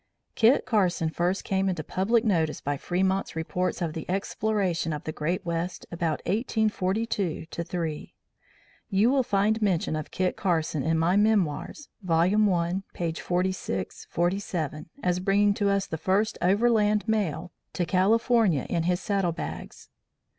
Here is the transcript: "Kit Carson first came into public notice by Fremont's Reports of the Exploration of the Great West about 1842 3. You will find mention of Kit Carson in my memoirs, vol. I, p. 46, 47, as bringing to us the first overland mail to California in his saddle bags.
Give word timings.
"Kit 0.33 0.65
Carson 0.65 1.11
first 1.11 1.43
came 1.43 1.69
into 1.69 1.83
public 1.83 2.25
notice 2.25 2.59
by 2.59 2.75
Fremont's 2.75 3.35
Reports 3.35 3.83
of 3.83 3.93
the 3.93 4.09
Exploration 4.09 4.93
of 4.93 5.03
the 5.03 5.11
Great 5.11 5.45
West 5.45 5.85
about 5.91 6.21
1842 6.25 7.45
3. 7.45 8.13
You 8.89 9.11
will 9.11 9.21
find 9.21 9.61
mention 9.61 9.95
of 9.95 10.09
Kit 10.09 10.35
Carson 10.35 10.81
in 10.81 10.97
my 10.97 11.15
memoirs, 11.17 11.87
vol. 12.01 12.19
I, 12.51 12.81
p. 12.95 13.13
46, 13.13 14.07
47, 14.09 14.89
as 15.03 15.19
bringing 15.19 15.53
to 15.53 15.69
us 15.69 15.85
the 15.85 15.99
first 15.99 16.39
overland 16.41 17.07
mail 17.07 17.51
to 17.73 17.85
California 17.85 18.65
in 18.71 18.81
his 18.81 18.99
saddle 18.99 19.33
bags. 19.33 19.89